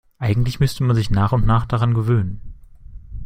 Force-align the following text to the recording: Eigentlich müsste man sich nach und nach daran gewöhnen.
Eigentlich 0.17 0.59
müsste 0.59 0.83
man 0.83 0.95
sich 0.95 1.11
nach 1.11 1.31
und 1.31 1.45
nach 1.45 1.67
daran 1.67 1.93
gewöhnen. 1.93 2.53